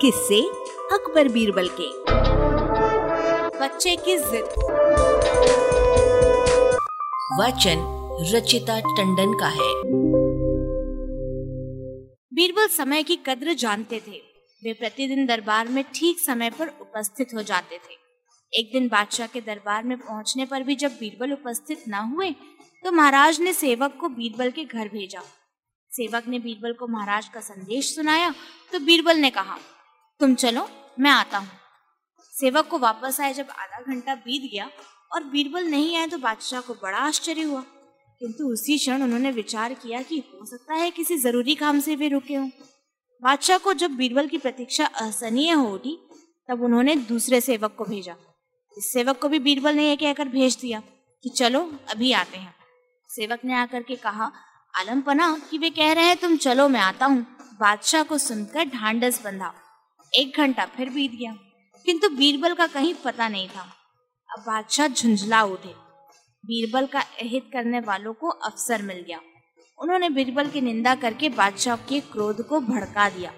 [0.00, 0.40] किससे
[0.92, 1.86] अकबर बीरबल के।
[3.58, 4.44] बच्चे की जिद।
[7.40, 7.82] वचन
[8.30, 9.68] रचिता टंडन का है।
[12.32, 14.20] बीरबल समय की कद्र जानते थे।
[14.62, 17.96] वे प्रतिदिन दरबार में ठीक समय पर उपस्थित हो जाते थे।
[18.52, 22.30] एक दिन बादशाह के दरबार में पहुँचने पर भी जब बीरबल उपस्थित न हुए
[22.84, 25.22] तो महाराज ने सेवक को बीरबल के घर भेजा।
[25.92, 28.32] सेवक ने बीरबल को महाराज का संदेश सुनाया
[28.72, 29.58] तो बीरबल ने कहा
[30.20, 30.68] तुम चलो,
[31.00, 31.48] मैं आता हूँ।
[32.32, 34.70] सेवक को वापस आए जब आधा घंटा बीत गया
[35.12, 37.60] और बीरबल नहीं आए तो बादशाह को बड़ा आश्चर्य हुआ।
[38.20, 42.08] किंतु उसी क्षण उन्होंने विचार किया कि हो सकता है किसी ज़रूरी काम से वे
[42.08, 42.48] रुके हों।
[43.22, 46.08] बादशाह को जब बीरबल की प्रतीक्षा असहनीय हो उठी,
[46.48, 48.14] तब उन्होंने दूसरे सेवक को भेजा।
[48.78, 50.82] इस सेवक को भी बीरबल ने यह कहकर भेज दिया
[51.22, 52.54] कि चलो, अभी आते हैं।
[53.08, 54.32] सेवक ने आकर के कहा
[54.74, 57.26] आलम पना कि वे कह रहे हैं, तुम चलो, मैं आता हूँ।
[57.60, 59.54] बादशाह को सुनकर ढांडस बंधा।
[60.14, 61.32] एक घंटा फिर बीत गया।
[61.84, 63.72] किंतु बीरबल का कहीं पता नहीं था।
[64.32, 65.74] अब बादशाह झुंझला उठे।
[66.46, 69.20] बीरबल का अहित करने वालों को अवसर मिल गया।
[69.78, 73.32] उन्होंने बीरबल की निंदा करके बादशाह के क्रोध को भड़का दिया।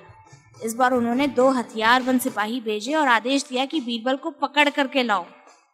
[0.63, 5.03] इस बार उन्होंने दो हथियारबंद सिपाही भेजे और आदेश दिया कि बीरबल को पकड़ करके
[5.03, 5.27] लाओ।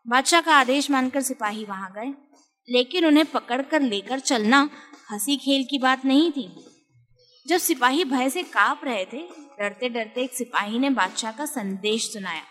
[0.09, 2.15] बादशाह का आदेश मानकर सिपाही वहाँ गए।
[2.71, 4.71] लेकिन उन्हें पकड़ कर लेकर चलना
[5.11, 6.65] हँसी खेल की बात नहीं थी।
[7.49, 12.13] जब सिपाही भय से काँप रहे थे डरते डरते एक सिपाही ने बादशाह का संदेश
[12.13, 12.43] सुनाया।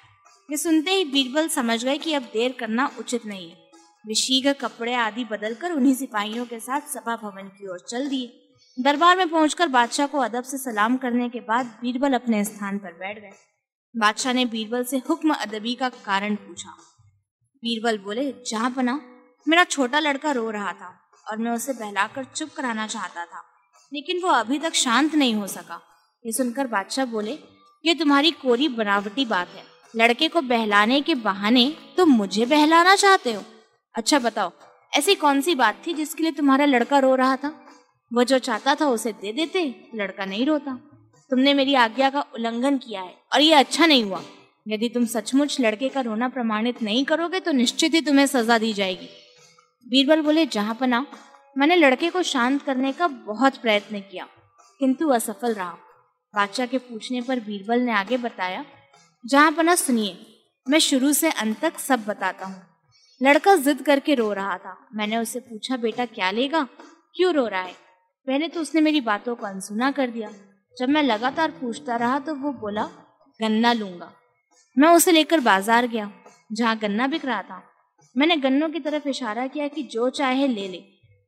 [0.50, 3.66] वे सुनते ही बीरबल समझ गए कि अब देर करना उचित नहीं है।
[4.06, 8.44] वे कपड़े आदि बदलकर उन्हीं सिपाहियों के साथ सभा भवन की ओर चल दिए।
[8.78, 12.94] दरबार में पहुंचकर बादशाह को अदब से सलाम करने के बाद बीरबल अपने स्थान पर
[12.94, 13.34] बैठ गए।
[13.96, 16.70] बादशाह ने बीरबल से हुक्म अदबी का कारण पूछा।
[17.64, 19.00] बीरबल बोले, जहाँ पना
[19.48, 20.94] मेरा छोटा लड़का रो रहा था
[21.28, 23.44] और मैं उसे बहलाकर चुप कराना चाहता था,
[23.92, 25.82] लेकिन वो अभी तक शांत नहीं हो सका।
[26.26, 27.38] ये सुनकर बादशाह बोले,
[27.86, 31.66] ये तुम्हारी कोरी बनावटी बात है। लड़के को बहलाने के बहाने
[31.98, 33.44] तुम मुझे बहलाना चाहते हो।
[33.96, 34.52] अच्छा बताओ,
[34.94, 37.54] ऐसी कौन सी बात थी जिसके लिए तुम्हारा लड़का रो रहा था?
[38.12, 39.64] वो जो चाहता था उसे दे देते,
[39.96, 40.78] लड़का नहीं रोता।
[41.32, 44.22] तुमने मेरी आज्ञा का उल्लंघन किया है और ये अच्छा नहीं हुआ।
[44.68, 48.74] यदि तुम सचमुच लड़के का रोना प्रमाणित नहीं करोगे तो निश्चित ही तुम्हें सजा दी
[48.74, 49.10] जाएगी।
[49.88, 51.06] बीरबल बोले, जहाँ पना
[51.56, 54.28] मैंने लड़के को शांत करने का बहुत प्रयत्न किया,
[54.82, 55.78] किंतु असफल रहा।
[56.34, 58.66] बादशाह के पूछने पर बीरबल ने आगे बताया,
[59.26, 60.18] जहाँ पना सुनिए,
[60.68, 62.62] मैं शुरू से अंत तक सब बताता हूँ।
[63.22, 66.64] लड़का जिद करके रो रहा था। मैंने उससे पूछा, बेटा, क्या लेगा?
[67.16, 67.74] क्यों रो रहा है?
[68.28, 70.30] पहले तो उसने मेरी बातों को अनसुना कर दिया।
[70.78, 72.84] जब मैं लगातार पूछता रहा तो वो बोला,
[73.40, 74.12] गन्ना लूँगा।
[74.78, 76.12] मैं उसे लेकर बाज़ार गया,
[76.52, 77.64] जहाँ गन्ना बिक रहा था।
[78.16, 80.78] मैंने गन्नों की तरफ़ इशारा किया कि जो चाहे ले ले,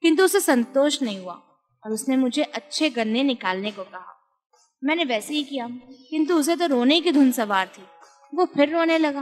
[0.03, 1.33] किंतु उसे संतोष नहीं हुआ
[1.83, 4.16] और उसने मुझे अच्छे गन्ने निकालने को कहा।
[4.84, 5.67] मैंने वैसे ही किया,
[6.09, 7.84] किंतु उसे तो रोने की धुन सवार थी।
[8.34, 9.22] वो फिर रोने लगा।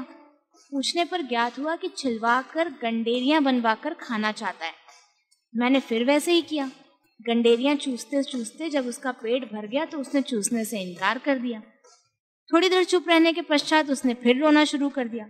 [0.72, 4.74] पूछने पर ज्ञात हुआ कि छिलवा कर गंडेरियाँ बनवा कर खाना चाहता है।
[5.54, 6.72] मैंने फिर वैसे ही किया।
[7.22, 11.62] गंडेरियाँ चूसते चूसते जब उसका पेट भर गया तो उसने चूसने से इनकार कर दिया।
[12.50, 15.26] थोड़ी देर चुप रहने के पश्चात उसने फिर रोना शुरू कर दिया।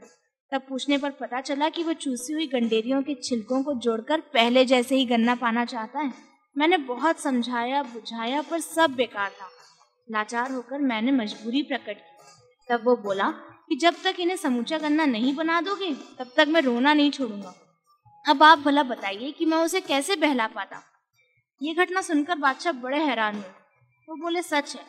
[0.51, 4.65] तब पूछने पर पता चला कि वो चूसी हुई गंडेरियों के छिलकों को जोड़कर पहले
[4.65, 6.13] जैसे ही गन्ना पाना चाहता है।
[6.55, 9.49] मैंने बहुत समझाया, बुझाया, पर सब बेकार था।
[10.11, 12.17] लाचार होकर मैंने मजबूरी प्रकट की।
[12.69, 13.31] तब वो बोला
[13.69, 17.55] कि जब तक इन्हें समूचा गन्ना नहीं बना दोगे, तब तक मैं रोना नहीं छोड़ूँगा।
[18.29, 20.83] अब आप भला बताइए कि मैं उसे कैसे बहला पाता?
[21.61, 23.43] ये घटना सुनकर बादशाह बड़े हैरान हुए।
[24.09, 24.81] वो बोले, सच है,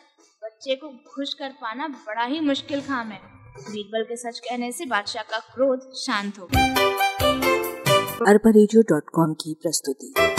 [0.43, 3.21] बच्चे को खुश कर पाना बड़ा ही मुश्किल काम है।
[3.59, 6.63] बीरबल के सच कहने से बादशाह का क्रोध शांत हो गया।
[8.27, 10.38] अरबा की प्रस्तुति।